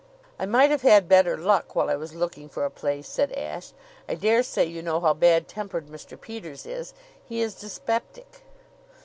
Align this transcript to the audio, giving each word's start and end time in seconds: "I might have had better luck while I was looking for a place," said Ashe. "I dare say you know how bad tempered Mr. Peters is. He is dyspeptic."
"I 0.39 0.47
might 0.47 0.71
have 0.71 0.81
had 0.81 1.07
better 1.07 1.37
luck 1.37 1.75
while 1.75 1.87
I 1.87 1.95
was 1.95 2.15
looking 2.15 2.49
for 2.49 2.65
a 2.65 2.71
place," 2.71 3.07
said 3.07 3.31
Ashe. 3.33 3.71
"I 4.09 4.15
dare 4.15 4.41
say 4.41 4.65
you 4.65 4.81
know 4.81 4.99
how 4.99 5.13
bad 5.13 5.47
tempered 5.47 5.89
Mr. 5.89 6.19
Peters 6.19 6.65
is. 6.65 6.95
He 7.23 7.39
is 7.43 7.53
dyspeptic." 7.53 8.41